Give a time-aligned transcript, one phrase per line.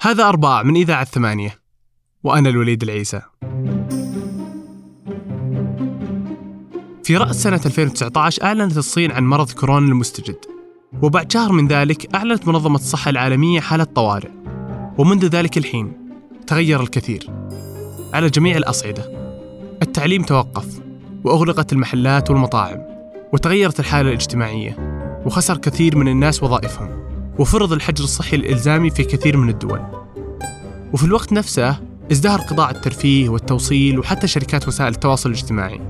[0.00, 1.58] هذا أرباع من إذاعة ثمانية
[2.24, 3.20] وأنا الوليد العيسى.
[7.04, 10.36] في رأس سنة 2019 أعلنت الصين عن مرض كورونا المستجد
[11.02, 14.30] وبعد شهر من ذلك أعلنت منظمة الصحة العالمية حالة طوارئ
[14.98, 15.92] ومنذ ذلك الحين
[16.46, 17.30] تغير الكثير
[18.12, 19.02] على جميع الأصعدة.
[19.82, 20.80] التعليم توقف
[21.24, 22.82] وأغلقت المحلات والمطاعم
[23.32, 24.76] وتغيرت الحالة الاجتماعية
[25.26, 27.07] وخسر كثير من الناس وظائفهم.
[27.38, 29.80] وفرض الحجر الصحي الإلزامي في كثير من الدول
[30.92, 31.76] وفي الوقت نفسه
[32.12, 35.80] ازدهر قطاع الترفيه والتوصيل وحتى شركات وسائل التواصل الاجتماعي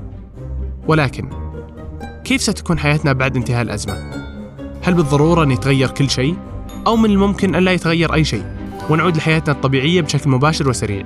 [0.87, 1.29] ولكن
[2.23, 4.11] كيف ستكون حياتنا بعد انتهاء الأزمة؟
[4.83, 6.35] هل بالضرورة أن يتغير كل شيء؟
[6.87, 8.45] أو من الممكن أن لا يتغير أي شيء
[8.89, 11.05] ونعود لحياتنا الطبيعية بشكل مباشر وسريع؟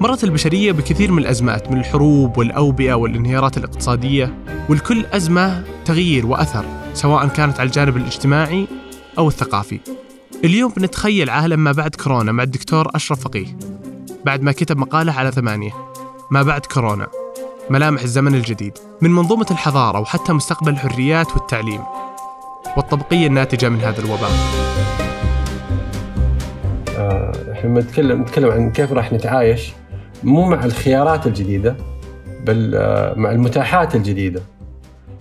[0.00, 4.34] مرت البشرية بكثير من الأزمات من الحروب والأوبئة والانهيارات الاقتصادية
[4.68, 8.66] والكل أزمة تغيير وأثر سواء كانت على الجانب الاجتماعي
[9.18, 9.80] أو الثقافي.
[10.44, 13.46] اليوم بنتخيل عالم ما بعد كورونا مع الدكتور أشرف فقيه.
[14.24, 15.70] بعد ما كتب مقالة على ثمانية.
[16.30, 17.06] ما بعد كورونا.
[17.70, 18.78] ملامح الزمن الجديد.
[19.00, 21.80] من منظومة الحضارة وحتى مستقبل الحريات والتعليم.
[22.76, 24.30] والطبقية الناتجة من هذا الوباء.
[26.98, 29.72] آه، إحنا نتكلم نتكلم عن كيف راح نتعايش.
[30.24, 31.76] مو مع الخيارات الجديدة
[32.44, 34.42] بل آه، مع المتاحات الجديدة.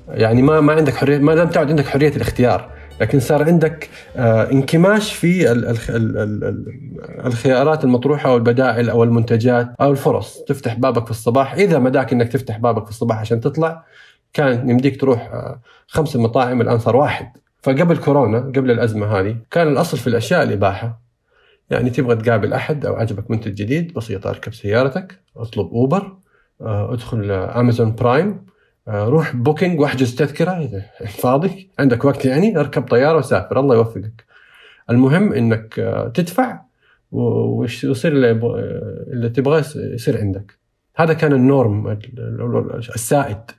[0.09, 2.74] يعني ما ما عندك حريه ما لم تعد عندك حرية الاختيار.
[3.01, 5.51] لكن صار عندك آه، انكماش في
[7.25, 10.43] الخيارات المطروحة أو البدائل أو المنتجات أو الفرص.
[10.47, 11.53] تفتح بابك في الصباح.
[11.53, 13.83] إذا مداك إنك تفتح بابك في الصباح عشان تطلع
[14.33, 15.31] كان يمديك تروح
[15.87, 17.31] خمس مطاعم الآن صار واحد.
[17.61, 21.01] فقبل كورونا قبل الأزمة هذه كان الأصل في الأشياء الإباحة.
[21.69, 26.17] يعني تبغى تقابل أحد أو عجبك منتج جديد بسيطه أركب سيارتك اطلب أوبر
[26.61, 28.27] آه، ادخل أمازون برايم.
[28.27, 28.54] آه،
[28.87, 34.25] روح Booking واحجز تذكرة إذا فاضي عندك وقت يعني اركب طيارة وسافر الله يوفقك.
[34.89, 36.61] المهم إنك آه، تدفع
[37.11, 38.31] ويصير اللي,
[39.07, 40.57] اللي تبغاه يصير عندك.
[40.95, 41.99] هذا كان ال norm
[42.95, 43.51] السائد.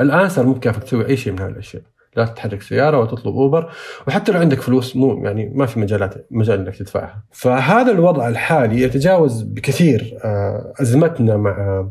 [0.00, 1.82] الآن صار ممكن تسوي أي شيء من هذه الأشياء.
[2.16, 3.72] لا تتحرك سيارة وتطلب اوبر
[4.08, 7.24] وحتى لو عندك فلوس مو يعني ما في مجالات مجال إنك تدفعها.
[7.30, 11.86] فهذا الوضع الحالي يتجاوز بكثير آه، أزمتنا مع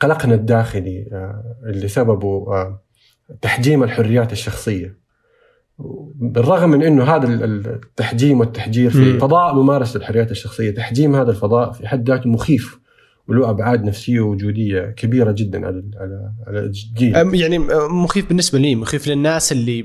[0.00, 2.82] قلقنا الداخلي آه، اللي سببه آه،
[3.42, 5.06] تحجيم الحريات الشخصية.
[6.14, 11.88] بالرغم من إنه هذا التحجيم والتحجير في فضاء ممارسة الحريات الشخصية تحجيم هذا الفضاء في
[11.88, 12.78] حد ذاته مخيف
[13.28, 17.34] وله أبعاد نفسية ووجودية كبيرة جدا على على على الجيل.
[17.34, 17.58] يعني
[17.88, 19.84] مخيف بالنسبة لي مخيف للناس اللي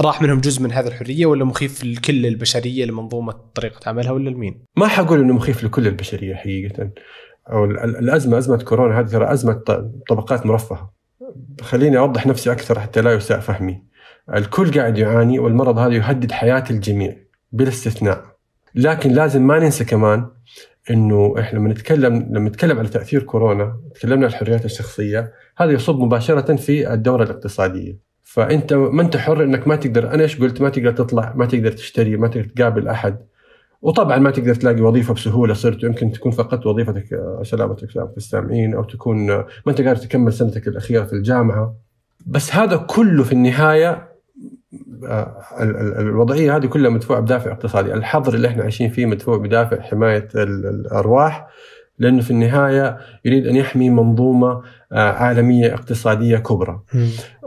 [0.00, 4.64] راح منهم جزء من هذه الحرية ولا مخيف لكل البشرية لمنظومة طريقة عملها ولا لمين؟
[4.76, 6.90] ما حقول إنه مخيف لكل البشرية حقيقة.
[7.50, 9.52] أو الأزمة أزمة كورونا هذه ترى أزمة
[10.08, 10.92] طبقات مرفهة.
[11.60, 13.82] خليني أوضح نفسي أكثر حتى لا يساء فهمي.
[14.34, 17.16] الكل قاعد يعاني والمرض هذا يهدد حياة الجميع
[17.52, 18.24] بلا استثناء
[18.74, 20.26] لكن لازم ما ننسى كمان
[20.90, 25.98] إنه إحنا لما نتكلم لما نتكلم على تأثير كورونا تكلمنا عن الحريات الشخصية هذا يصب
[25.98, 27.98] مباشرة في الدورة الاقتصادية.
[28.22, 31.72] فأنت ما أنت حر إنك ما تقدر أنا إيش قلت؟ ما تقدر تطلع ما تقدر
[31.72, 33.18] تشتري ما تقدر تقابل أحد.
[33.82, 38.84] وطبعا ما تقدر تلاقي وظيفة بسهولة صرت يمكن تكون فقدت وظيفتك سلامتك في السامعين أو
[38.84, 41.74] تكون ما أنت قادر تكمل سنتك الأخيرة في الجامعة.
[42.26, 44.08] بس هذا كله في النهاية
[45.98, 51.48] الوضعية هذه كلها مدفوعة بدافع اقتصادي، الحظر اللي إحنا عايشين فيه مدفوع بدافع حماية الأرواح.
[52.02, 56.80] لأنه في النهاية يريد أن يحمي منظومة آه، عالمية اقتصادية كبرى.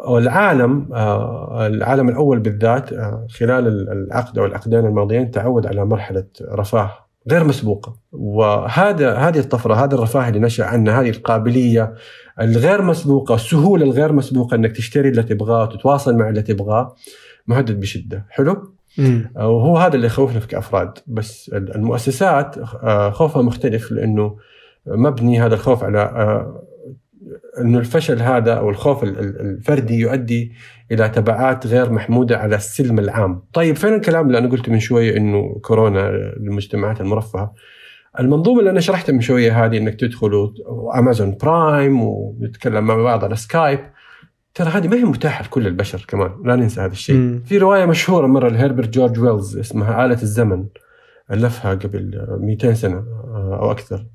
[0.07, 6.91] والعالم آه، العالم الأول بالذات آه، خلال العقد أو العقدين الماضيين تعود على مرحلة رفاه
[7.31, 7.95] غير مسبوقة.
[8.11, 11.93] وهذا هذه الطفرة هذا الرفاه اللي نشأ عنها هذه القابلية
[12.41, 16.95] الغير مسبوقة السهولة الغير مسبوقة إنك تشتري اللي تبغاه وتتواصل مع اللي تبغاه
[17.47, 18.25] مهدد بشدة.
[18.29, 18.74] حلو؟
[19.35, 24.37] وهو هذا اللي يخوفنا كأفراد بس المؤسسات آه، خوفها مختلف لأنه
[24.87, 26.61] مبني هذا الخوف على آه،
[27.61, 30.53] إنه الفشل هذا أو الخوف الفردي يؤدي
[30.91, 33.43] إلى تبعات غير محمودة على السلم العام.
[33.53, 37.53] طيب فين الكلام اللي أنا قلته من شوية إنه كورونا للمجتمعات المرفهة؟
[38.19, 40.53] المنظومة اللي أنا شرحتها من شوية هذه إنك تدخل
[40.95, 43.79] امازون برايم ونتكلم مع بعض على سكايب
[44.55, 47.39] ترى هذه ما هي متاحة لكل البشر كمان لا ننسى هذا الشيء.
[47.45, 50.65] في رواية مشهورة مرة لهربرت جورج ويلز اسمها آلة الزمن
[51.31, 54.05] ألفها قبل 200 سنة آه، أو أكثر.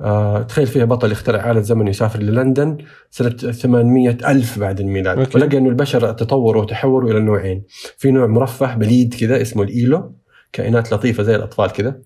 [0.00, 2.78] آه، تخيل فيها بطل يخترع آلة زمن يسافر للندن
[3.10, 5.18] سنة 800 ألف بعد الميلاد.
[5.18, 5.38] أوكي.
[5.38, 7.64] ولقى أنه البشر تطوروا وتحوروا إلى نوعين
[7.96, 10.14] في نوع مرفه بليد كذا اسمه الإيلو
[10.52, 12.00] كائنات لطيفة زي الأطفال كذا.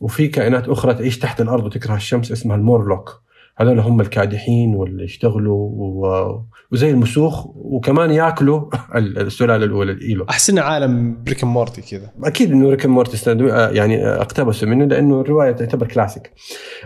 [0.00, 3.22] وفي كائنات أخرى تعيش تحت الأرض وتكره الشمس اسمها المورلوك.
[3.56, 6.44] هذول هم الكادحين واللي يشتغلوا و...
[6.72, 10.24] وزي المسوخ وكمان ياكلوا السلالة الأولى الإيلو.
[10.24, 12.10] أحسن عالم ب Rick Morty كذا.
[12.24, 13.30] أكيد إنه Rick Morty
[13.76, 16.32] يعني اقتبسوا منه لأنه الرواية تعتبر كلاسيك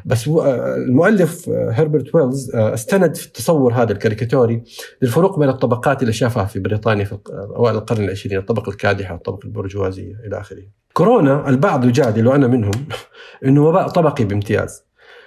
[0.05, 4.63] بس المؤلف هربرت ويلز استند في التصور هذا الكاريكاتوري
[5.03, 7.19] للفروق بين الطبقات اللي شافها في بريطانيا في
[7.57, 10.63] أوائل القرن العشرين الطبقة الكادحة والطبقة البرجوازية إلى آخره.
[10.93, 12.73] كورونا البعض يجادل وأنا منهم
[13.47, 14.85] إنه وباء طبقي بامتياز.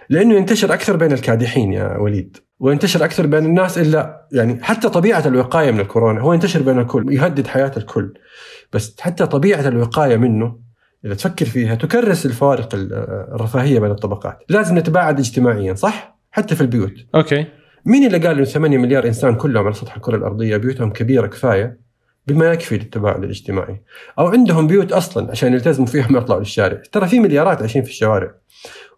[0.09, 5.27] لأنه ينتشر أكثر بين الكادحين يا وليد وينتشر أكثر بين الناس إلا يعني حتى طبيعة
[5.27, 8.13] الوقاية من الكورونا هو ينتشر بين الكل يهدد حياة الكل.
[8.73, 10.59] بس حتى طبيعة الوقاية منه
[11.05, 14.39] إذا تفكر فيها تكرس الفوارق الرفاهية بين الطبقات.
[14.49, 16.93] لازم نتباعد اجتماعيا صح؟ حتى في البيوت.
[17.15, 17.45] أوكي.
[17.85, 21.79] مين اللي قال إنه 8 مليار إنسان كلهم على سطح الكرة الأرضية بيوتهم كبيرة كفاية؟
[22.27, 23.81] بما يكفي للتباعد الاجتماعي.
[24.19, 26.81] أو عندهم بيوت أصلا عشان يلتزموا فيها ما يطلعوا للشارع.
[26.91, 28.31] ترى في مليارات عايشين في الشوارع.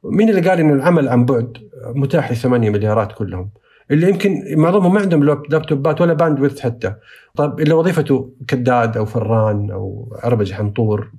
[0.04, 1.58] مين اللي قال انه العمل عن بعد
[1.96, 3.50] متاح ل 8 مليارات كلهم؟
[3.92, 6.94] اللي يمكن معظمهم ما عندهم لابتوبات ولا باند حتى.
[7.36, 11.12] طيب اللي وظيفته كداد أو فران أو عربجي حنطور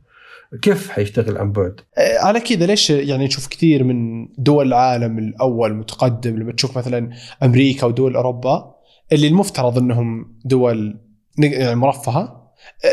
[0.63, 5.75] كيف حيشتغل عن بعد؟ آه، على كذا ليش يعني نشوف كثير من دول العالم الأول
[5.75, 7.11] متقدم؟ لما تشوف مثلا
[7.43, 8.75] أمريكا ودول أوروبا
[9.13, 11.01] اللي المفترض إنهم دول
[11.39, 12.40] يعني مرفهة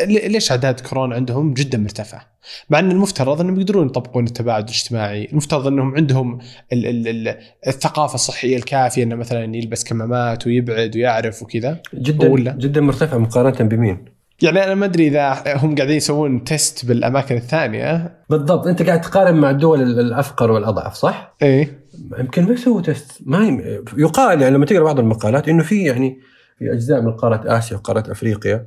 [0.08, 2.22] ليش أعداد كورونا عندهم جدا مرتفع
[2.70, 6.40] مع أن المفترض أنهم يقدرون يطبقون التباعد الاجتماعي المفترض أنهم عندهم
[6.74, 7.38] ال ال ال
[7.68, 11.82] الثقافة الصحية الكافية إنه مثلا يلبس كمامات ويبعد ويعرف وكذا.
[11.94, 14.06] جدا ولا؟ جدا مرتفع مقارنة بمين؟
[14.42, 18.18] يعني أنا ما أدري إذا هم قاعدين يسوون تيست بالأماكن الثانية.
[18.30, 18.68] بالضبط.
[18.68, 21.80] أنت قاعد تقارن مع الدول الأفقر والأضعف صح؟ إيه.
[22.20, 23.62] يمكن ما يسووا test ما
[23.98, 26.20] يقال يعني لما تقرأ بعض المقالات إنه في يعني
[26.60, 28.66] في أجزاء من قارة آسيا وقارة أفريقيا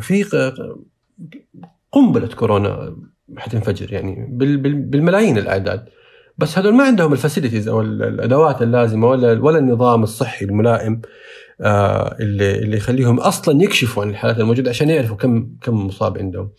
[0.00, 0.24] في
[1.92, 2.96] قنبلة كورونا
[3.36, 4.26] حتنفجر يعني
[4.90, 5.84] بالملايين الأعداد
[6.38, 11.00] بس هذول ما عندهم ال facilities أو الأدوات اللازمة ولا ولا النظام الصحي الملائم
[11.60, 16.50] آه اللي اللي يخليهم أصلا يكشفوا عن الحالات الموجودة عشان يعرفوا كم كم مصاب عندهم.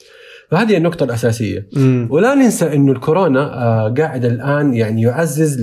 [0.51, 2.07] فهذه النقطة الأساسية م.
[2.09, 5.61] ولا ننسى أنه الكورونا آه قاعد الآن يعني يعزز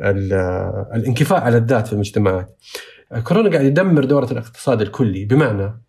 [0.00, 2.58] للانكفاء على الذات في المجتمعات
[3.24, 5.85] كورونا قاعد يدمر دورة الاقتصاد الكلي بمعنى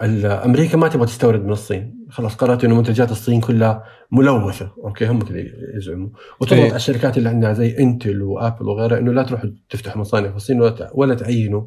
[0.00, 2.06] أمريكا ما تبغى تستورد من الصين.
[2.10, 5.44] خلاص قررت إنه منتجات الصين كلها ملوثة أوكي هم كذا
[5.74, 6.08] يزعموا
[6.40, 10.36] وتضغط على الشركات اللي عندها زي انتل وآبل وغيرها إنه لا تروحوا تفتحوا مصانع في
[10.36, 11.62] الصين ولا تعينوا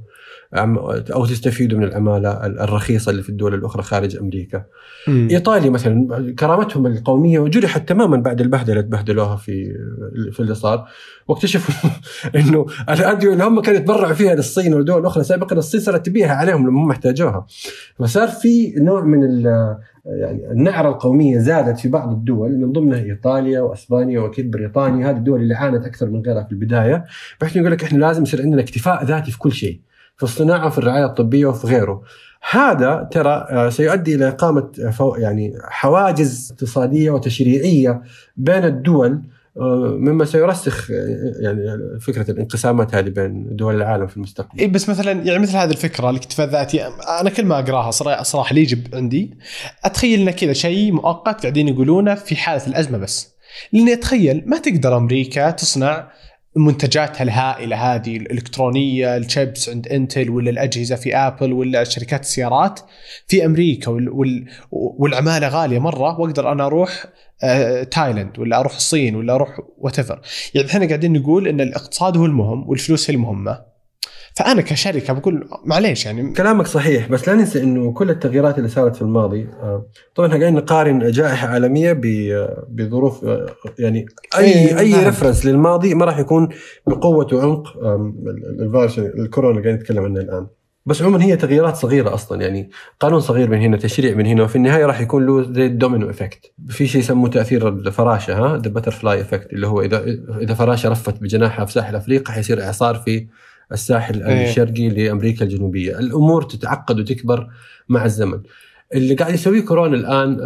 [0.53, 4.65] أو تستفيدوا من العمالة الرخيصة اللي في الدول الأخرى خارج أمريكا.
[5.07, 5.27] مم.
[5.31, 9.74] إيطاليا مثلا كرامتهم القومية جرحت تماما بعد البهدلة اللي بهدلوها في
[10.31, 10.88] في اللي صار
[11.27, 11.89] واكتشفوا
[12.39, 16.68] إنه الأدوية اللي هم كانوا يتبرعوا فيها للصين والدول الأخرى سابقا الصين صارت تبيعها عليهم
[16.68, 17.45] لما هم احتاجوها.
[18.00, 19.45] فصار في نوع من
[20.06, 25.41] يعني النعرة القومية زادت في بعض الدول من ضمنها إيطاليا وأسبانيا وأكيد بريطانيا هذه الدول
[25.41, 27.05] اللي عانت أكثر من غيرها في البداية
[27.41, 29.79] بحيث يقول لك إحنا لازم يصير عندنا اكتفاء ذاتي في كل شيء.
[30.17, 32.01] في الصناعة وفي الرعاية الطبية وفي غيره.
[32.51, 38.01] هذا ترى آه، سيؤدي إلى إقامة آه، يعني حواجز اقتصادية وتشريعية
[38.37, 39.21] بين الدول
[39.59, 40.91] مما سيرسخ
[41.41, 41.61] يعني
[42.01, 44.59] فكرة الانقسامات هذه بين دول العالم في المستقبل.
[44.59, 46.88] اي بس مثلا يعني مثل هذه الفكرة الاكتفاء الذاتي
[47.21, 49.38] أنا كل ما أقراها صراحة صراحة اللي يجب عندي
[49.83, 53.39] أتخيل إنه كذا شيء مؤقت قاعدين يقولونه في حالة الأزمة بس.
[53.73, 56.11] لأني أتخيل ما تقدر أمريكا تصنع
[56.59, 62.79] منتجاتها الهائلة هذه الإلكترونية الشيبس عند إنتل ولا الأجهزة في آبل ولا شركات السيارات
[63.27, 63.91] في أمريكا
[64.71, 67.06] والعمالة غالية مرة وأقدر أنا أروح
[67.44, 70.00] آه، تايلاند ولا أروح الصين ولا أروح وات
[70.53, 73.69] يعني إحنا قاعدين نقول إن الاقتصاد هو المهم والفلوس هي المهمة.
[74.39, 78.95] فأنا كشركة بقول معليش يعني كلامك صحيح بس لا ننسى إنه كل التغييرات اللي صارت
[78.95, 81.99] في الماضي آه، طبعا إحنا قاعدين نقارن جائحة عالمية
[82.69, 83.45] بظروف آه،
[83.79, 84.05] يعني
[84.37, 85.55] أي إيه أي reference نعم.
[85.55, 86.49] للماضي ما راح يكون
[86.87, 87.77] بقوة وعمق
[88.59, 90.47] الفيروس الكورونا اللي قاعدين نتكلم عنه الآن
[90.85, 92.69] بس عموما هي تغييرات صغيرة أصلا يعني
[92.99, 96.09] قانون صغير من هنا تشريع من هنا وفي النهاية راح يكون له زي ال domino
[96.09, 100.03] effect في شيء يسموه تأثير الفراشة ها the butterfly effect اللي هو إذا
[100.41, 103.27] إذا فراشة رفت بجناحها في ساحل أفريقيا حيصير إعصار في
[103.71, 104.49] الساحل أيه.
[104.49, 107.47] الشرقي لأمريكا الجنوبية، الأمور تتعقد وتكبر
[107.90, 108.40] مع الزمن.
[108.95, 110.40] اللي قاعد يسويه كورونا الآن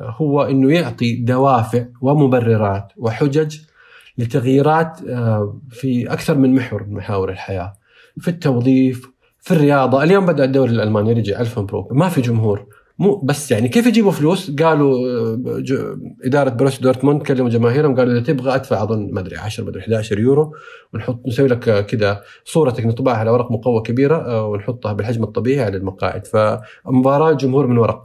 [0.00, 3.56] هو إنه يعطي دوافع ومبررات وحجج
[4.18, 4.98] لتغييرات
[5.70, 7.72] في أكثر من محور من محاور الحياة.
[8.18, 12.66] في التوظيف، في الرياضة، اليوم بدأ الدوري الألماني رجع 1000 مبروك، ما في جمهور،
[13.00, 14.98] مو بس يعني كيف يجيبوا فلوس؟ قالوا
[16.24, 19.82] إدارة بروس دورتموند كلموا جماهيرهم قالوا إذا تبغى أدفع أظن ما أدري 10 ما أدري
[19.82, 20.54] 11 يورو
[20.94, 25.76] ونحط نسوي لك كذا صورتك نطبعها على ورق مقوى كبيرة آه، ونحطها بالحجم الطبيعي على
[25.76, 28.04] المقاعد فمباراة جمهور من ورق.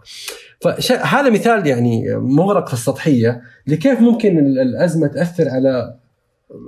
[0.61, 5.95] فهذا مثال يعني مغرق في السطحية لكيف ممكن الأزمة تأثر على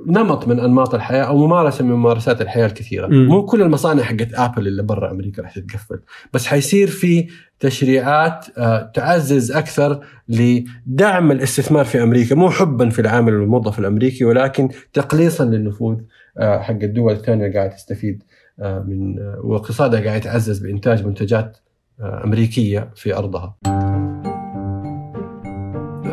[0.08, 3.28] نمط من أنماط الحياة أو ممارسة من ممارسات الحياة الكثيرة مم.
[3.28, 6.00] مو كل المصانع حقت آبل اللي برا أمريكا راح تتقفل
[6.34, 7.28] بس حيصير في
[7.60, 14.70] تشريعات آه، تعزز أكثر لدعم الاستثمار في أمريكا مو حبا في العامل والموظف الأمريكي ولكن
[14.94, 15.98] تقليصا للنفوذ
[16.38, 18.24] آه، حق الدول الثانية اللي قاعدة تستفيد
[18.60, 21.58] آه، من واقتصادها قاعد يتعزز بإنتاج منتجات
[22.02, 23.56] أمريكية في أرضها.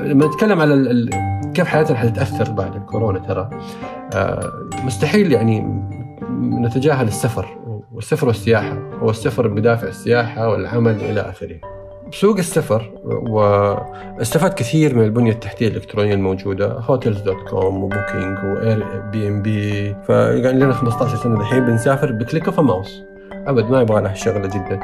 [0.05, 0.75] لما نتكلم على
[1.55, 3.51] كيف حياتنا حتتاثر بعد الكورونا ترى؟
[4.15, 4.53] آه،
[4.85, 5.61] مستحيل يعني
[6.41, 7.47] نتجاهل السفر
[7.93, 11.57] والسفر والسياحة هو السفر بدافع السياحة والعمل إلى آخره.
[12.11, 20.47] سوق السفر واستفاد كثير من البنية التحتية الإلكترونية الموجودة Hotels.com و Booking و Airbnb فقاعد
[20.47, 23.03] لنا 15 سنة الحين بنسافر ب click of mouse
[23.47, 24.81] أبد ما يبغى لها شغلة جدا.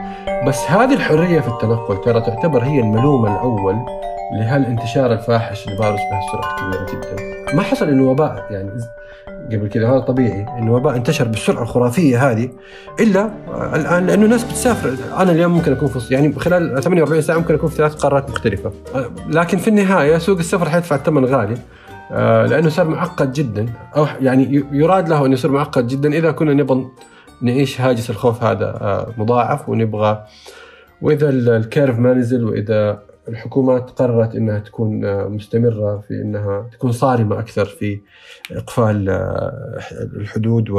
[0.47, 3.76] بس هذه الحرية في التنقل ترى تعتبر هي الملوم الأول
[4.33, 7.17] لهالانتشار الفاحش للفيروس بهالسرعه كبيرة جدا.
[7.55, 8.71] ما حصل انه وباء يعني
[9.52, 12.50] قبل كذا هذا طبيعي انه وباء انتشر بالسرعة الخرافية هذه.
[13.00, 13.31] إلا
[13.75, 14.95] الآن لأنه الناس بتسافر.
[15.17, 18.73] أنا اليوم ممكن أكون في يعني خلال 48 ساعة ممكن أكون في ثلاث قارات مختلفة.
[19.29, 21.57] لكن في النهاية سوق السفر حيدفع الثمن غالي
[22.12, 23.67] آه، لأنه صار معقد جدا.
[23.97, 26.87] أو يعني يراد له انه يصير معقد جدا إذا كنا نبغى
[27.42, 30.26] نعيش هاجس الخوف هذا آه، مضاعف ونبغى.
[31.02, 36.92] وإذا ال- الكيرف ما نزل وإذا الحكومات قررت إنها تكون آه، مستمرة في إنها تكون
[36.92, 38.00] صارمة أكثر في
[38.52, 39.78] إقفال آه،
[40.16, 40.70] الحدود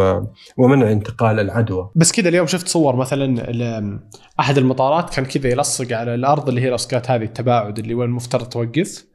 [0.58, 1.90] ومنع انتقال العدوى.
[1.96, 4.00] بس كذا اليوم شفت صور مثلا
[4.40, 8.46] أحد المطارات كان كذا يلصق على الأرض اللي هي لصقات هذه التباعد اللي وين المفترض
[8.46, 9.06] توقف.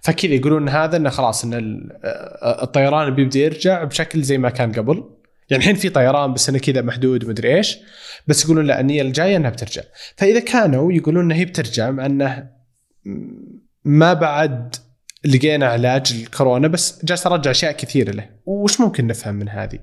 [0.00, 1.90] فكذا يقولون هذا إنه خلاص إن ال-
[2.62, 5.04] الطيران بيبدأ يرجع بشكل زي ما كان قبل.
[5.50, 7.78] يعني الحين في طيران بس إنه كذا محدود ومدري إيش
[8.26, 9.82] بس يقولون لا النية الجاية إنها بترجع.
[10.16, 12.48] فإذا كانوا يقولون إنها هي بترجع مع إنه
[13.84, 14.76] ما بعد
[15.24, 18.30] لقينا علاج الكورونا بس جالس أرجع أشياء كثيرة له.
[18.46, 19.78] وش ممكن نفهم من هذه؟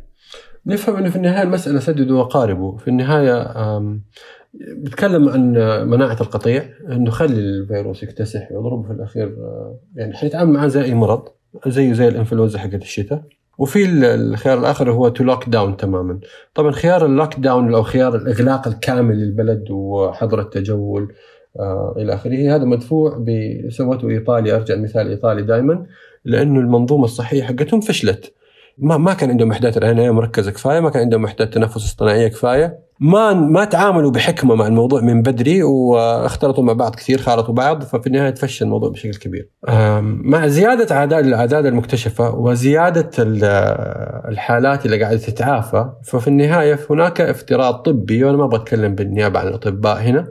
[0.65, 3.53] نفهم إنه في النهاية المسألة سددوا وقاربوا، في النهاية
[4.53, 5.53] بتكلم عن
[5.89, 10.93] مناعة القطيع إنه خلي الفيروس يكتسح ويضربه في الأخير آه، يعني حنتعامل معاه زي أي
[10.93, 11.27] مرض
[11.67, 13.23] زيه زي الإنفلونزا حقت الشتاء.
[13.57, 16.19] وفي ال- الخيار الآخر هو to lockdown تماما.
[16.55, 21.13] طبعا خيار ال lockdown أو خيار الإغلاق الكامل للبلد وحظر التجول
[21.59, 22.55] آه إلى آخره.
[22.55, 23.25] هذا هذا
[23.67, 25.85] اللي سوته إيطاليا أرجع المثال إيطاليا دائما
[26.25, 28.33] لأنه المنظومة الصحيه حقتهم فشلت.
[28.77, 32.79] ما ما كان عندهم وحدات العنايه مركزة كفاية، ما كان عندهم وحدات تنفس اصطناعية كفاية،
[32.99, 38.07] ما ما تعاملوا بحكمة مع الموضوع من بدري واختلطوا مع بعض كثير خالطوا بعض ففي
[38.07, 39.49] النهاية تفشل الموضوع بشكل كبير.
[40.01, 43.43] مع زيادة اعداد الأعداد المكتشفة وزيادة ال-
[44.31, 49.47] الحالات اللي قاعدة تتعافى ففي النهاية هناك افتراض طبي وأنا ما أبغى أتكلم بالنيابة عن
[49.47, 50.27] الأطباء هنا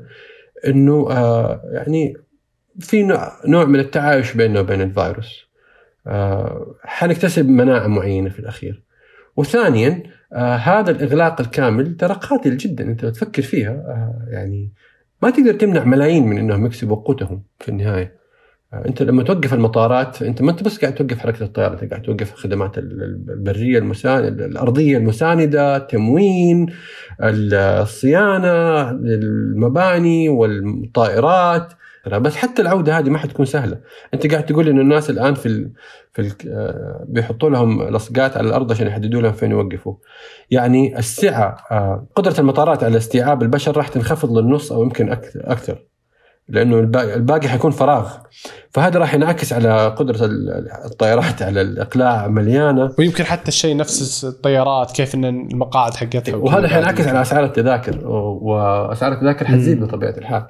[0.67, 2.15] إنه آه، يعني
[2.81, 5.43] في نوع- نوع من التعايش بيننا وبين الفيروس.
[6.07, 8.83] آه، حنكتسب مناعة معينة في الأخير.
[9.37, 10.03] وثانيا
[10.33, 14.73] آه هذا الإغلاق الكامل ترى قاتل جدا أنت لو تفكر فيها آه يعني
[15.23, 18.23] ما تقدر تمنع ملايين من إنهم يكسبوا قوتهم في النهاية.
[18.73, 22.03] آه أنت لما توقف المطارات أنت ما أنت بس قاعد توقف حركة الطيارة أنت قاعد
[22.03, 26.67] توقف الخدمات ال- ال- البرية المساندة الأرضية المساندة، التموين،
[27.23, 31.73] الصيانة، المباني والطائرات
[32.07, 33.79] بس حتى العودة هذه ما حتكون سهلة،
[34.15, 35.73] أنت قاعد تقول انه الناس الآن في ال
[36.13, 39.95] في ال آه، بيحطوا لهم لصقات على الأرض عشان يحددوا لهم فين يوقفوا.
[40.51, 45.83] يعني السعة آه، قدرة المطارات على استيعاب البشر راح تنخفض للنص أو يمكن أكثر.
[46.49, 48.11] لأنه الباقي, الباقي حيكون فراغ.
[48.71, 54.93] فهذا راح ينعكس على قدرة ال- الطائرات على الإقلاع مليانة ويمكن حتى الشيء نفس الطيارات
[54.93, 59.85] كيف إن المقاعد حقتها وهذا حينعكس على أسعار التذاكر وأسعار التذاكر حتزيد.
[59.85, 60.47] بطبيعة الحال.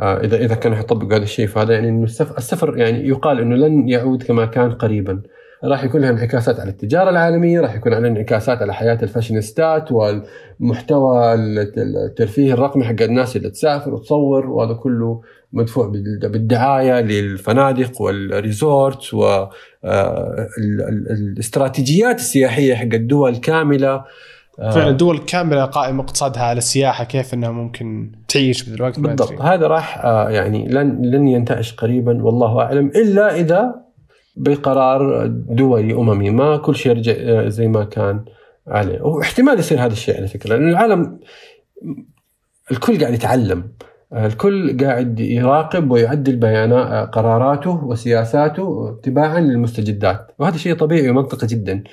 [0.00, 3.88] آه، اذا إذا كانوا يطبقوا هذا الشيء فهذا يعني إنه السفر, يعني يقال إنه لن
[3.88, 5.22] يعود كما كان قريبا.
[5.64, 9.88] راح يكون له انعكاسات على التجارة العالمية، راح يكون له انعكاسات على حياة ال fashionistات
[9.92, 15.20] والمحتوى الترفيه الرقمي حق الناس اللي تسافر وتصور وهذا كله
[15.52, 19.14] مدفوع بال- بالدعاية للفنادق وال resort
[21.06, 24.04] والاستراتيجيات السياحية حق الدول كاملة آه،
[24.58, 29.40] فعلا الدول كاملة قائمة اقتصادها على السياحة كيف إنها ممكن تعيش بذا الوقت بالضبط.
[29.40, 32.86] هذا راح آه، يعني لن لن ينتعش قريبا والله أعلم.
[32.86, 33.74] إلا إذا
[34.36, 38.24] بقرار دولي أممي ما كل شيء يرجع آه، زي ما كان
[38.68, 39.02] عليه.
[39.02, 41.18] واحتمال يصير هذا الشيء على فكرة لأن العالم
[42.70, 43.64] الكل قاعد يتعلم.
[44.12, 50.34] آه، الكل قاعد يراقب ويعدل بيانات آه، قراراته وسياساته تباعا للمستجدات.
[50.38, 51.84] وهذا شيء طبيعي ومنطقي جدا.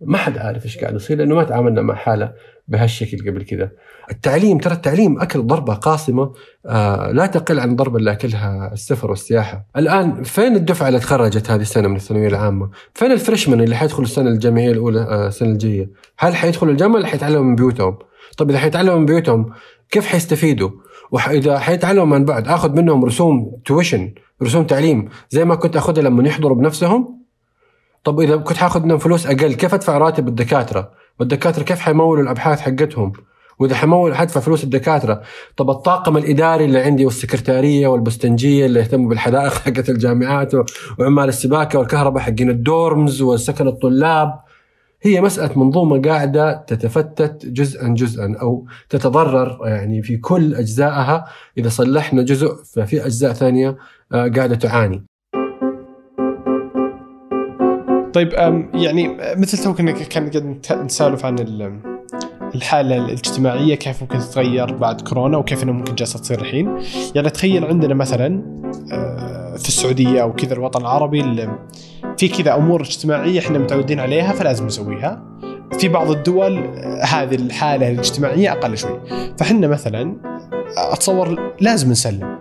[0.00, 2.32] ما حد عارف إيش قاعد يصير لأنه ما تعاملنا مع حالة
[2.68, 3.72] بهالشكل قبل كده.
[4.10, 6.32] التعليم ترى التعليم أكل ضربة قاصمه
[6.66, 9.66] آه لا تقل عن الضربه اللي أكلها السفر والسياحة.
[9.76, 14.30] الآن فين الدفعة اللي تخرجت هذه السنة من الثانوية العامة؟ فين الفريشمان اللي حيدخلوا السنة
[14.30, 17.98] الجامعية الأولى آه السنة الجاية؟ هل حيدخلوا الجامعة ولا حيتعلموا من بيوتهم؟
[18.36, 19.52] طيب إذا حيتعلموا من بيوتهم
[19.90, 20.70] كيف حيستفيدوا؟
[21.10, 26.28] واذا حيتعلموا من بعد آخذ منهم رسوم تويشن رسوم تعليم زي ما كنت أخذها لما
[26.28, 27.17] يحضروا بنفسهم
[28.08, 32.60] طب إذا كنت حاخذ منهم فلوس أقل كيف أدفع راتب الدكاترة؟ والدكاترة كيف حيمولوا الأبحاث
[32.60, 33.12] حقتهم؟
[33.58, 35.22] وإذا حمول حدفع فلوس الدكاترة
[35.56, 40.52] طب الطاقم الإداري اللي عندي والسكرتارية والبستنجية اللي يهتموا بالحدائق حقت الجامعات
[40.98, 44.40] وعمال السباكة والكهرباء حقين الدورمز وسكن الطلاب
[45.02, 51.24] هي مسألة منظومة قاعدة تتفتت جزءا جزءا أو تتضرر يعني في كل أجزائها.
[51.58, 53.76] إذا صلحنا جزء ففي أجزاء ثانية
[54.12, 55.04] آه، قاعدة تعاني.
[58.12, 58.32] طيب
[58.74, 61.36] يعني مثل تو كنا كان قاعد نسولف عن
[62.54, 66.78] الحالة الاجتماعية كيف ممكن تتغير بعد كورونا وكيف انها ممكن جالسه تصير الحين.
[67.14, 68.42] يعني تخيل عندنا مثلا
[68.92, 71.48] آه، في السعودية أو كذا الوطن العربي
[72.18, 75.22] في كذا أمور اجتماعية إحنا متعودين عليها فلازم نسويها.
[75.78, 79.00] في بعض الدول آه، هذه الحالة الاجتماعية أقل شوي.
[79.38, 80.16] فحنا مثلا
[80.76, 82.38] أتصور لازم نسلم.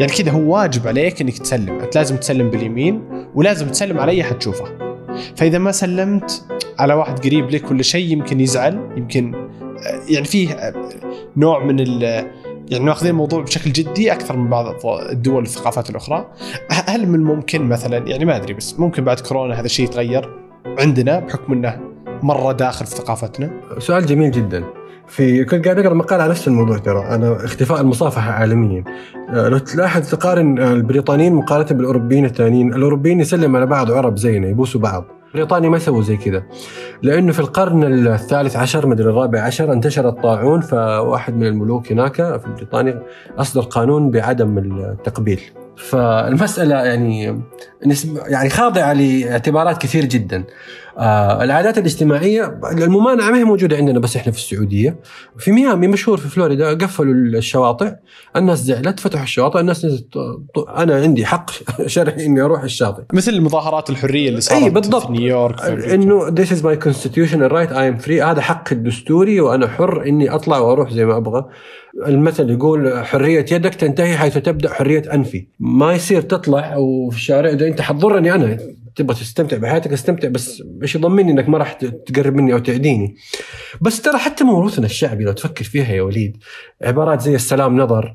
[0.00, 1.80] يعني كذا هو واجب عليك إنك تسلم.
[1.80, 3.02] أنت لازم تسلم باليمين
[3.34, 4.89] ولازم تسلم على أي حد تشوفه.
[5.36, 6.44] فإذا ما سلمت
[6.78, 9.34] على واحد قريب لك ولا شيء يمكن يزعل يمكن
[10.08, 10.74] يعني فيه
[11.36, 12.02] نوع من ال
[12.70, 16.26] يعني ماخذين الموضوع بشكل جدي أكثر من بعض الدول والثقافات الأخرى.
[16.70, 20.30] هل من الممكن مثلا يعني ما أدري بس ممكن بعد كورونا هذا الشيء يتغير
[20.78, 21.80] عندنا بحكم إنه
[22.22, 24.64] مرة داخل في ثقافتنا؟ سؤال جميل جدا.
[25.10, 28.84] في كنت قاعد أقرأ مقال على نفس الموضوع ترى أنا اختفاء المصافحة عالميا.
[29.30, 34.80] آه، لو تلاحظ تقارن البريطانيين مقارنة بالأوروبيين الثانيين الأوروبيين يسلم على بعض عرب زينا يبوسوا
[34.80, 35.04] بعض.
[35.34, 36.42] بريطانيا ما سووا زي كذا
[37.02, 42.48] لأنه في القرن الثالث عشر مدري الرابع عشر انتشر الطاعون فواحد من الملوك هناك في
[42.56, 43.02] بريطانيا
[43.38, 45.40] أصدر قانون بعدم التقبيل.
[45.76, 47.42] فالمسألة يعني
[48.26, 50.44] يعني خاضعة لإعتبارات كثير جدا.
[50.98, 54.96] آه العادات الاجتماعية الممانعة ما هي موجودة عندنا بس إحنا في السعودية.
[55.38, 57.92] في ميامي مشهور في فلوريدا قفلوا الشواطئ
[58.36, 60.16] الناس زعلت فتحوا الشواطئ الناس نزلت
[60.76, 61.50] أنا عندي حق
[61.86, 63.02] شرعي إني أروح الشاطئ.
[63.12, 65.06] مثل المظاهرات الحرية اللي صارت أي بالضبط.
[65.06, 69.68] في نيويورك إنه this is my constitutional right I am free هذا حق الدستوري وأنا
[69.68, 71.44] حر إني أطلع وأروح زي ما أبغى.
[72.06, 75.46] المثل يقول حرية يدك تنتهي حيث تبدأ حرية أنفي.
[75.60, 78.58] ما يصير تطلع وفي الشارع ده أنت حتضرني أنا.
[78.96, 83.16] تبغى تستمتع بحياتك استمتع بس إيش يضمني إنك ما راح تقرب مني أو تعديني؟
[83.80, 86.36] بس ترى حتى موروثنا الشعبي لو تفكر فيها يا وليد
[86.82, 88.14] عبارات زي السلام نظر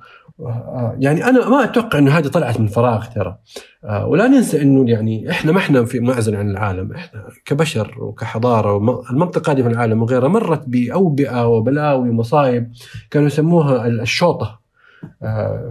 [0.99, 3.37] يعني أنا ما أتوقع إنه هذه طلعت من فراغ ترى.
[3.83, 8.77] آه، ولا ننسى إنه يعني إحنا ما إحنا في معزل عن العالم إحنا كبشر وكحضارة
[9.11, 12.71] المنطقة هذه في العالم وغيرها مرت بأوبئة وبلاوي ومصايب
[13.11, 14.45] كانوا يسموها الشوطة.
[14.45, 14.64] آه،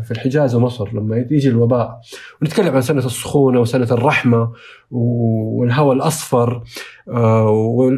[0.05, 2.01] في الحجاز ومصر لما يجي الوباء.
[2.43, 4.53] ونتكلم عن سنة السخونة وسنة الرحمة
[4.91, 6.63] والهواء الأصفر
[7.09, 7.51] آه،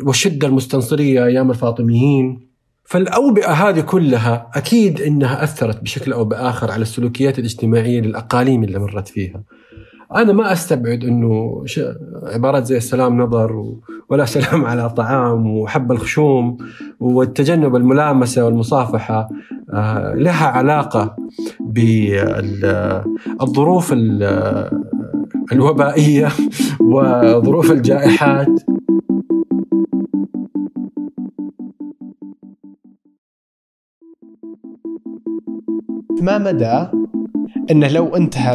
[0.06, 2.46] والشدة المستنصرية أيام الفاطميين.
[2.84, 9.08] فالأوبئة هذه كلها أكيد أنها أثرت بشكل أو بآخر على السلوكيات الاجتماعية للأقاليم اللي مرت
[9.08, 9.42] فيها.
[10.14, 11.64] أنا ما أستبعد إنه
[12.22, 13.74] عبارات زي السلام نظر
[14.08, 16.56] ولا سلام على طعام وحب الخشوم
[17.00, 19.28] والتجنب الملامسة والمصافحة
[19.74, 21.16] آه، لها علاقة
[21.60, 22.74] بالظروف
[25.52, 26.28] الوبائية
[26.92, 28.60] وظروف الجائحات.
[36.22, 36.86] ما مدى
[37.70, 38.54] إنه لو انتهى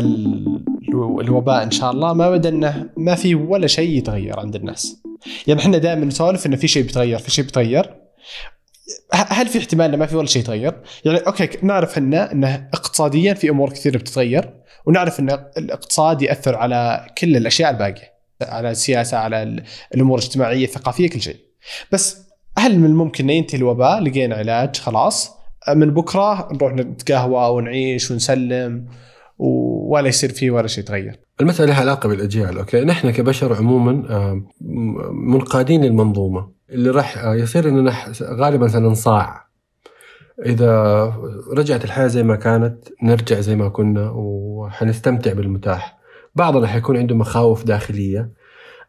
[0.93, 5.00] الوباء إن شاء الله ما بدا إنه ما في ولا شيء يتغير عند الناس؟
[5.47, 7.95] يعني إحنا دائما نسولف إنه في شيء بيتغير في شيء بيتغير.
[9.13, 13.33] هل في احتمال إنه ما في ولا شيء يتغير؟ يعني أوكي نعرف إحنا إنه اقتصاديا
[13.33, 14.53] في أمور كثيرة بتتغير
[14.85, 19.63] ونعرف إن الاقتصاد يأثر على كل الأشياء الباقية على السياسة على
[19.95, 21.37] الأمور الاجتماعية الثقافية كل شيء.
[21.91, 22.17] بس
[22.57, 25.31] هل من الممكن ينتهي الوباء لقينا علاج خلاص.
[25.69, 28.87] من بكرة نروح نتقهوى ونعيش ونسلم
[29.37, 31.19] ولا يصير فيه ولا شيء يتغير.
[31.41, 34.41] المسألة لها علاقة بالأجيال أوكي؟ نحن كبشر عموما آه،
[35.11, 36.51] منقادين للمنظومة.
[36.69, 39.47] اللي راح آه، يصير أننا غالبا سننصاع.
[40.45, 41.03] إذا
[41.53, 45.97] رجعت الحياة زي ما كانت نرجع زي ما كنا وحنستمتع بالمتاح.
[46.35, 48.31] بعضنا حيكون عنده مخاوف داخلية.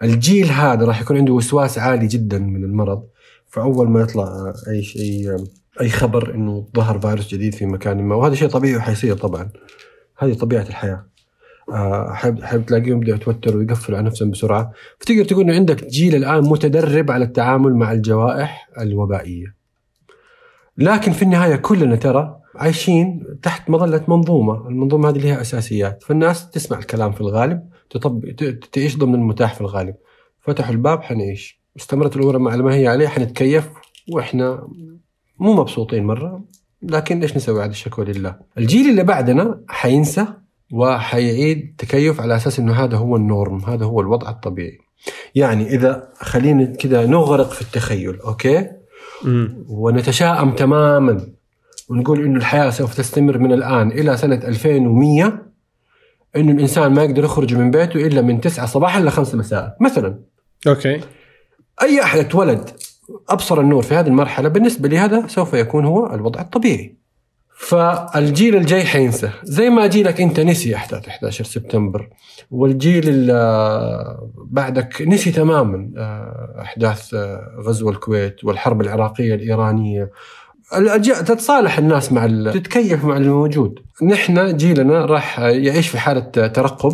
[0.03, 3.03] الجيل هذا راح يكون عنده وسواس عالي جدا من المرض.
[3.49, 5.37] فأول ما يطلع آه، أي شيء
[5.81, 9.51] أي خبر أنه ظهر فيروس جديد في مكان ما وهذا شيء طبيعي وحيصير طبعا.
[10.19, 10.93] هذه طبيعة الحياة.
[10.93, 11.12] آه،
[12.12, 14.72] حب حب تلاقيهم يبداوا يتوتروا ويقفلوا على نفسهم بسرعة.
[14.98, 19.55] فتقدر تقول إنه عندك جيل الآن متدرب على التعامل مع الجوائح الوبائية.
[20.79, 26.79] لكن في النهاية كلنا ترى عايشين تحت مظلة منظومة، المنظومة هذه لها أساسيات، فالناس تسمع
[26.79, 28.29] الكلام في الغالب، تطبق
[28.72, 29.94] تعيش ضمن المتاح في الغالب.
[30.40, 33.68] فتحوا الباب حنعيش، استمرت الأمور مع ما هي عليه حنتكيف
[34.12, 34.68] وإحنا
[35.38, 36.44] مو مبسوطين مرة.
[36.83, 38.37] لكن إيش نسوي عاد الشكوى لله.
[38.59, 40.27] الجيل اللي بعدنا حينسى
[40.73, 44.79] وحيعيد تكيف على أساس إنه هذا هو ال norm، هذا هو الوضع الطبيعي.
[45.35, 48.68] يعني إذا خلينا كذا نغرق في التخيل، okay؟
[49.69, 51.27] ونتشائم تماما
[51.89, 55.43] ونقول إنه الحياة سوف تستمر من الآن إلى سنة 2100
[56.37, 60.19] إنه الإنسان ما يقدر يخرج من بيته إلا من 9 صباحا ل 5 مساء مثلا
[60.66, 61.01] okay
[61.83, 62.71] أي أحد اتولد
[63.29, 66.97] أبصر النور في هذه المرحلة بالنسبة لي هذا سوف يكون هو الوضع الطبيعي
[67.62, 69.31] فالجيل الجاي حينسى.
[69.42, 72.09] زي ما جيلك انت نسي أحداث 11 سبتمبر.
[72.51, 80.11] والجيل اللي بعدك نسي تماما آه، أحداث آه، غزو الكويت والحرب العراقية الإيرانية.
[80.77, 86.92] الأجيال تتصالح الناس مع تتكيف مع الموجود نحن جيلنا راح يعيش في حالة ترقب.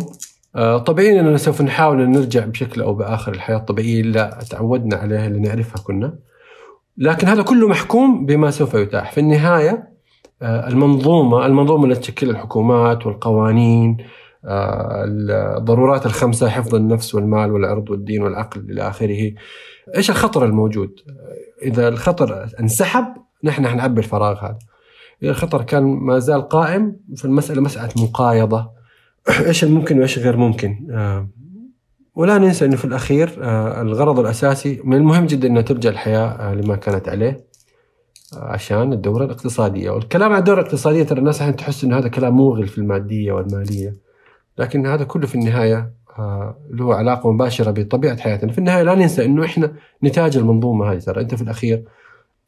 [0.55, 5.27] آه، طبيعي إننا سوف نحاول أن نرجع بشكل أو بآخر الحياة الطبيعية اللي تعودنا عليها
[5.27, 6.13] اللي نعرفها كنا.
[6.97, 9.11] لكن هذا كله محكوم بما سوف يتاح.
[9.11, 9.88] في النهاية
[10.41, 13.97] المنظومه المنظومة اللي تشكلها الحكومات والقوانين
[14.45, 15.03] آه،
[15.57, 19.31] الضرورات الخمسة حفظ النفس والمال والعرض والدين والعقل إلى آخره.
[19.95, 20.99] إيش الخطر الموجود؟
[21.61, 23.05] إذا الخطر انسحب
[23.43, 24.59] نحن حنعبي الفراغ هذا.
[25.23, 28.69] إذا الخطر كان ما زال قائم فالمسألة مسألة مقايضة.
[29.47, 31.27] إيش الممكن وإيش غير ممكن؟ آه،
[32.15, 36.53] ولا ننسى إنه في الأخير آه، الغرض الأساسي من المهم جدا إنها ترجع الحياة آه،
[36.53, 37.48] لما كانت عليه.
[38.33, 39.89] عشان الدورة الاقتصادية.
[39.89, 43.95] والكلام عن الدورة الاقتصادية ترى الناس أحيانا تحس إنه هذا كلام موغل في المادية والمالية.
[44.57, 45.91] لكن هذا كله في النهاية
[46.69, 48.51] له علاقة مباشرة بطبيعة حياتنا.
[48.51, 51.21] في النهاية لا ننسى إنه إحنا نتاج المنظومة هذه ترى.
[51.21, 51.83] أنت في الأخير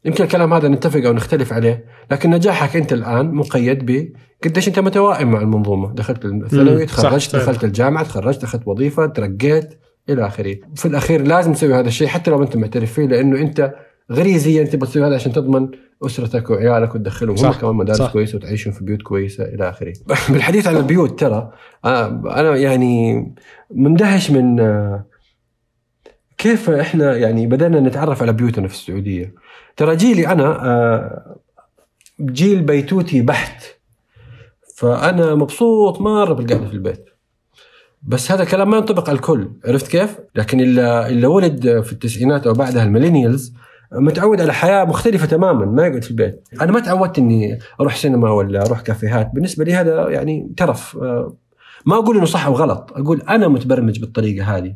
[0.06, 4.13] يمكن الكلام هذا نتفق أو نختلف عليه لكن نجاحك أنت الآن مقيد ب
[4.44, 5.94] قديش أنت متوائم مع المنظومة.
[5.94, 10.56] دخلت الثانوي تخرجت دخلت الجامعة تخرجت أخذت وظيفة ترقيت إلى آخره.
[10.76, 13.74] في الأخير لازم تسوي هذا الشيء حتى لو أنت معترف فيه لأنه أنت
[14.12, 15.69] غريزيا تبغى تسوي هذا عشان تضمن
[16.06, 19.93] أسرتك وعيالك وتدخلهم هم كمان مدارس كويسة وتعيشهم في بيوت كويسة إلى آخره.
[20.34, 21.52] بالحديث عن البيوت ترى
[21.86, 23.26] أنا يعني
[23.71, 24.60] مندهش من
[26.38, 29.34] كيف إحنا يعني بدأنا نتعرف على بيوتنا في السعودية.
[29.78, 31.36] ترى جيلي أنا آه،
[32.21, 33.63] جيل بيتوتي بحت
[34.76, 37.06] فأنا مبسوط مرة بالقعدة في البيت
[38.04, 42.47] بس هذا الكلام ما ينطبق على الكل عرفت كيف؟ لكن اللي, اللي ولد في التسعينات
[42.47, 43.54] أو بعدها ال millennials
[43.93, 46.47] متعود على حياة مختلفة تماما ما يقعد في البيت.
[46.62, 49.32] أنا ما تعودت إني أروح سينما ولا أروح كافيهات.
[49.34, 50.97] بالنسبة لي هذا يعني ترف.
[50.97, 51.38] آه،
[51.86, 54.75] ما أقول إنه صح أو غلط أقول أنا متبرمج بالطريقة هذه.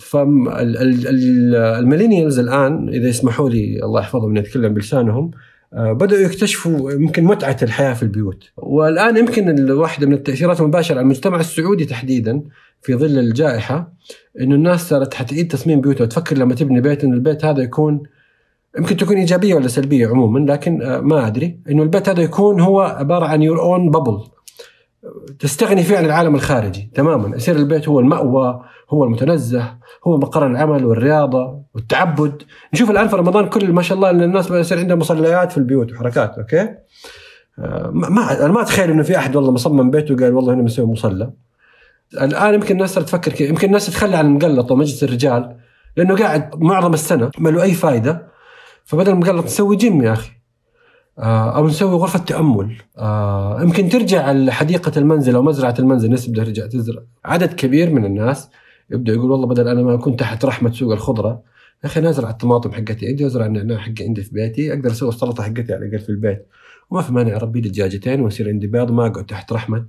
[0.00, 5.30] فال millennials الآن إذا يسمحوا لي الله يحفظهم إني أتكلم بلسانهم
[5.74, 8.50] آه، بدأوا يكتشفوا يمكن متعة الحياة في البيوت.
[8.56, 12.42] والآن يمكن واحدة من التأثيرات المباشرة على المجتمع السعودي تحديدا
[12.82, 13.92] في ظل الجائحة
[14.40, 18.02] إنه الناس صارت حتعيد تصميم بيوتها وتفكر لما تبني بيت إنه البيت هذا يكون
[18.78, 21.60] يمكن تكون إيجابية ولا سلبية عموما لكن آه، ما أدري.
[21.70, 24.18] إنه البيت هذا يكون هو عبارة عن your own bubble
[25.38, 27.36] تستغني فيه عن العالم الخارجي تماما.
[27.36, 29.74] يصير البيت هو المأوى هو المتنزه
[30.06, 32.42] هو مقر العمل والرياضة والتعبد.
[32.74, 35.92] نشوف الآن في رمضان كل ما شاء الله إن الناس يصير عندها مصليات في البيوت
[35.92, 36.68] وحركات okay؟
[37.58, 40.86] آه، ما أنا ما أتخيل إنه في أحد والله مصمم بيته وقال والله هنا بنسوي
[40.86, 41.30] مصلى.
[42.14, 43.48] الان يمكن الناس تفكر كذا.
[43.48, 45.56] يمكن الناس تتخلى عن المقلط ومجلس الرجال
[45.96, 48.26] لأنه قاعد معظم السنة ما له أي فائده
[48.84, 50.30] فبدل المقلط نسوي جيم يا أخي.
[51.18, 52.76] آه، أو نسوي غرفة تأمل.
[52.98, 57.02] آه، يمكن ترجع لحديقة المنزل أو مزرعة المنزل الناس تبدا ترجع تزرع.
[57.24, 58.50] عدد كبير من الناس
[58.90, 61.42] يبدأ يقول والله بدل أنا ما أكون تحت رحمة سوق الخضرة
[61.84, 63.06] يا أخي نازل على الطماطم حقتي.
[63.06, 66.46] عندي أزرع النعناع حقي عندي في بيتي أقدر أسوي السلطة حقتي على الأقل في البيت.
[66.90, 69.86] وما في مانع اربي لي دجاجتين ويصير عندي بيض ما أقعد تحت رحمة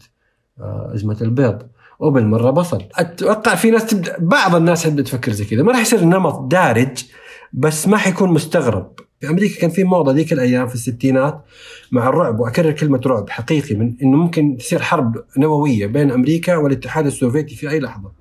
[0.60, 1.62] آه، أزمة البيض.
[2.00, 6.04] وبالمره بصل أتوقع في ناس تبدا بعض الناس تبدأ تفكر زي كذا ما راح يصير
[6.04, 7.06] نمط دارج
[7.54, 11.46] بس ما حيكون مستغرب في أمريكا كان في موضة ذيك الأيام في الستينات
[11.92, 17.06] مع الرعب وأكرر كلمة رعب حقيقي من إنه ممكن تصير حرب نووية بين أمريكا والاتحاد
[17.06, 18.12] السوفيتي في أي لحظة.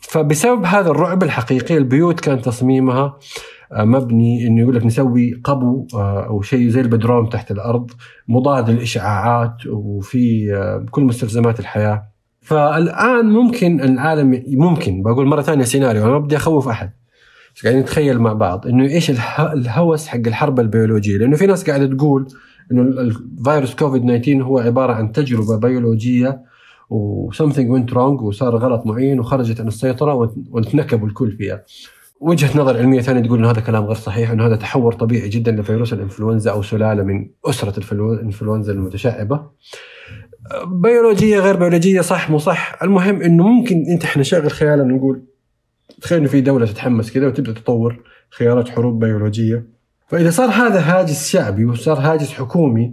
[0.00, 3.18] فبسبب هذا الرعب الحقيقي البيوت كان تصميمها
[3.72, 7.90] آه، مبني إنه يقول لك نسوي قبو آه، أو شيء زي البدروم تحت الأرض
[8.28, 12.09] مضاد للإشعاعات وفي آه، كل مستلزمات الحياة.
[12.40, 16.92] فالآن ممكن العالم ممكن بقول مرة ثانية سيناريو أنا ما بدي أخوف أحد
[17.62, 22.26] قاعدين نتخيل مع بعض إنه إيش الهوس حق الحرب البيولوجية لأنه في ناس قاعدة تقول
[22.72, 26.40] إنه الفيروس كوفيد 19 هو عبارة عن تجربة بيولوجية
[26.90, 31.64] وسمثينج went wrong وصار غلط معين وخرجت عن السيطرة وانتنكبوا الكل فيها.
[32.20, 35.52] وجهة نظر علمية ثانية تقول إنه هذا كلام غير صحيح إنه هذا تحور طبيعي جدا
[35.52, 39.50] لفيروس الإنفلونزا أو سلالة من أسرة الإنفلونزا المتشعبة.
[40.66, 45.22] بيولوجية غير بيولوجية صح مو صح، المهم إنه ممكن أنت إحنا نشغل خيالنا نقول
[46.02, 49.66] تخيل إنه في دولة تتحمس كذا وتبدأ تطور خيارات حروب بيولوجية.
[50.08, 52.92] فإذا صار هذا هاجس شعبي وصار هاجس حكومي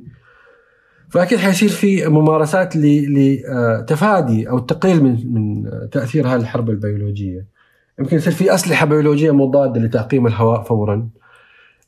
[1.09, 7.45] فأكيد حيصير في ممارسات لتفادي أو التقليل من من تأثير هذه الحرب البيولوجية.
[7.99, 11.09] يمكن يصير في أسلحة بيولوجية مضادة لتعقيم الهواء فورا.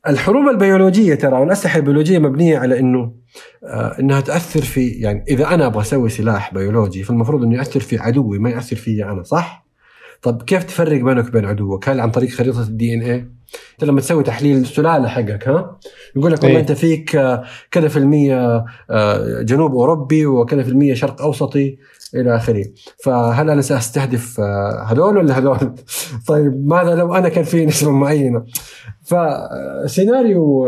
[0.07, 3.13] الحروب البيولوجية ترى والاسلحه البيولوجية مبنية على إنه
[3.63, 7.97] آه إنها تاثر في يعني إذا أنا أبغى أسوي سلاح بيولوجي فالمفروض إنه ياثر في
[7.97, 9.68] عدوي ما ياثر في أنا صح؟
[10.21, 13.39] طب كيف تفرق بينك وبين عدوك؟ هل عن طريق خريطة ال DNA؟
[13.73, 15.79] انت لما تسوي تحليل السلاله حقك ها
[16.15, 16.61] يقول لك والله إيه.
[16.61, 21.77] انت فيك آه، كذا في المية آه، جنوب أوروبي وكذا في المية شرق أوسطي
[22.15, 22.65] إلى آخره
[23.03, 25.57] فهل أنا سأستهدف آه، هذول ولا هذول
[26.27, 28.45] طيب ماذا لو أنا كان في نسبه معينه
[29.03, 30.65] فسيناريو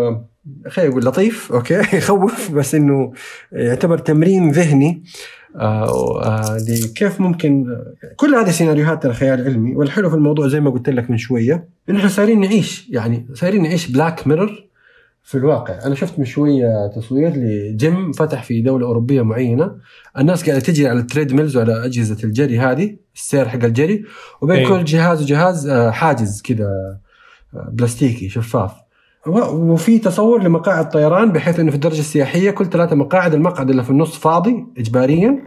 [0.68, 3.12] خلينا نقول لطيف okay يخوف بس إنه
[3.52, 5.04] يعتبر تمرين ذهني
[5.56, 7.78] آه، آه، لكيف ممكن
[8.16, 11.68] كل هذه سيناريوهات ترى خيال علمي والحلو في الموضوع زي ما قلت لك من شوية
[11.90, 14.72] إنه إحنا صايرين نعيش يعني صايرين نعيش Black Mirror
[15.24, 15.86] في الواقع.
[15.86, 19.76] أنا شفت من شوية تصوير لجيم فتح في دولة أوروبية معينة.
[20.18, 24.06] الناس قاعدة تجري على ال treadmills وعلى أجهزة الجري هذه السير حق الجري
[24.42, 24.78] وبين أيوه.
[24.78, 26.98] كل جهاز وجهاز آه، حاجز كذا
[27.54, 28.72] بلاستيكي شفاف.
[29.28, 33.90] وفي تصور لمقاعد طيران بحيث إنه في الدرجة السياحية كل ثلاثة مقاعد المقعد اللي في
[33.90, 35.40] النص فاضي اجباريا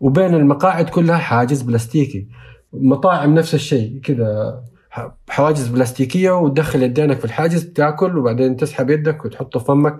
[0.00, 2.26] وبين المقاعد كلها حاجز بلاستيكي.
[2.72, 4.60] مطاعم نفس الشيء كذا
[5.28, 9.96] حواجز بلاستيكية وتدخل يدينك في الحاجز تاكل وبعدين تسحب يدك وتحطه في فمك.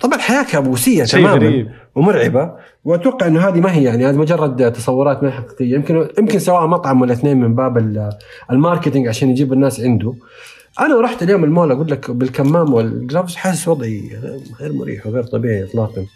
[0.00, 1.68] طبعا حياة كابوسية تماما غريب.
[1.94, 2.52] ومرعبة.
[2.84, 5.74] وأتوقع إنه هذه ما هي يعني هذه مجرد تصورات ما هي حقيقية.
[5.74, 8.10] يمكن يمكن سواء مطعم ولا اثنين من باب ال-
[8.50, 10.14] الماركتينج عشان يجيب الناس عنده.
[10.80, 14.20] أنا رحت اليوم المول أقول لك بالكمام والجلافز حاسس وضعي
[14.60, 16.06] غير مريح وغير طبيعي اطلاقا.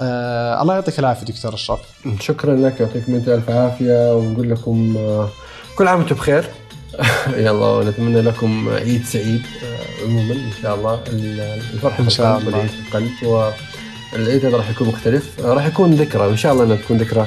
[0.00, 1.80] آه الله يعطيك العافية دكتور أشرف.
[2.20, 5.28] شكرا لك يعطيكم انت ألف عافية ونقول لكم آه،
[5.76, 6.44] كل عام وأنتم بخير.
[7.46, 9.42] يلا ونتمنى لكم عيد سعيد.
[9.64, 11.40] آه، عموما إن شاء الله ال-
[11.74, 12.46] الفرحه إن شاء الله.
[12.46, 13.10] والعيد في القلب
[14.12, 15.40] والعيد هذا راح يكون مختلف.
[15.40, 17.26] آه، راح يكون ذكرى وإن شاء الله إنها تكون ذكرى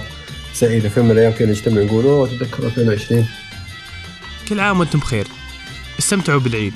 [0.54, 0.89] سعيدة.
[0.89, 3.27] في يوم من الأيام كذا نجتمع نقول اوه تذكروا 2020
[4.51, 5.27] كل عام وأنتم بخير.
[5.99, 6.73] استمتعوا بالعيد.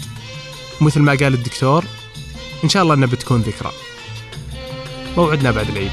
[0.82, 1.86] مثل ما قال الدكتور
[2.64, 3.72] إن شاء الله أنها بتكون ذكرى.
[5.18, 5.92] موعدنا بعد العيد.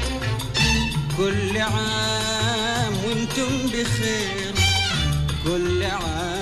[1.17, 4.53] كل عام وأنتم بخير.
[5.43, 6.32] كل عام